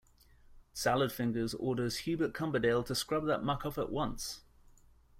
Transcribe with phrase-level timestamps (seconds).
[0.73, 4.41] Salad Fingers orders Hubert Cumberdale to scrub that muck off at once!